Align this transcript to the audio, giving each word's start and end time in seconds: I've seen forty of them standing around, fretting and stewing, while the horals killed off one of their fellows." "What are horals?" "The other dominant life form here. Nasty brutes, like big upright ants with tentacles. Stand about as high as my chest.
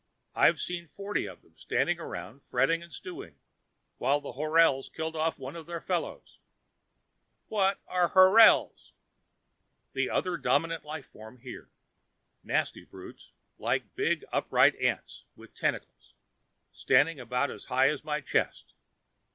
I've 0.33 0.59
seen 0.59 0.87
forty 0.87 1.27
of 1.27 1.43
them 1.43 1.55
standing 1.55 1.99
around, 1.99 2.41
fretting 2.41 2.81
and 2.81 2.91
stewing, 2.91 3.35
while 3.99 4.19
the 4.19 4.31
horals 4.31 4.89
killed 4.91 5.15
off 5.15 5.37
one 5.37 5.55
of 5.55 5.67
their 5.67 5.79
fellows." 5.79 6.39
"What 7.49 7.79
are 7.85 8.07
horals?" 8.07 8.93
"The 9.93 10.09
other 10.09 10.37
dominant 10.37 10.83
life 10.83 11.05
form 11.05 11.37
here. 11.37 11.69
Nasty 12.43 12.83
brutes, 12.83 13.29
like 13.59 13.93
big 13.93 14.25
upright 14.33 14.75
ants 14.77 15.25
with 15.35 15.53
tentacles. 15.53 16.15
Stand 16.71 17.19
about 17.19 17.51
as 17.51 17.65
high 17.65 17.89
as 17.89 18.03
my 18.03 18.21
chest. 18.21 18.73